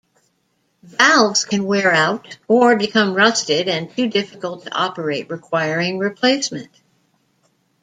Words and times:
Valves 0.81 1.45
can 1.45 1.63
wear 1.63 1.91
out 1.93 2.39
or 2.47 2.75
become 2.75 3.13
rusted 3.13 3.67
and 3.69 3.95
too 3.95 4.07
difficult 4.07 4.63
to 4.63 4.73
operate 4.73 5.29
requiring 5.29 5.99
replacement. 5.99 6.71